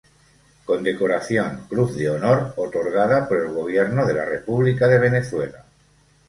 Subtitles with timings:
[0.65, 5.63] Condecoración "Cruz de Honor" otorgada por el gobierno de la República de Venezuela.